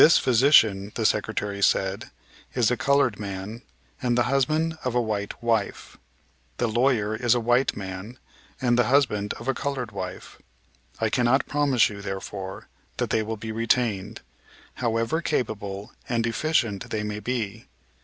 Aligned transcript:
"This 0.01 0.17
physician," 0.17 0.91
the 0.95 1.05
Secretary 1.05 1.61
said, 1.61 2.09
"is 2.55 2.71
a 2.71 2.75
colored 2.75 3.19
man, 3.19 3.61
and 4.01 4.17
the 4.17 4.23
husband 4.33 4.75
of 4.83 4.95
a 4.95 4.99
white 4.99 5.43
wife. 5.43 5.95
The 6.57 6.65
lawyer 6.67 7.15
is 7.15 7.35
a 7.35 7.39
white 7.39 7.77
man, 7.77 8.17
and 8.59 8.79
the 8.79 8.85
husband 8.85 9.35
of 9.35 9.47
a 9.47 9.53
colored 9.53 9.91
wife. 9.91 10.39
I 10.99 11.11
cannot 11.11 11.45
promise 11.45 11.87
you, 11.87 12.01
therefore, 12.01 12.67
that 12.97 13.11
they 13.11 13.21
will 13.21 13.37
be 13.37 13.51
retained, 13.51 14.21
however 14.81 15.21
capable 15.21 15.91
and 16.09 16.25
efficient 16.25 16.89
they 16.89 17.03
may 17.03 17.19
be. 17.19 17.67